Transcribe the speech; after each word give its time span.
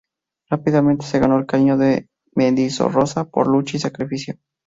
Rápidamente 0.49 1.05
se 1.05 1.19
ganó 1.19 1.37
el 1.37 1.45
cariño 1.45 1.77
de 1.77 2.09
Mendizorroza 2.33 3.29
por 3.29 3.45
su 3.45 3.51
lucha 3.51 3.77
y 3.77 3.81
sacrificio. 3.81 4.35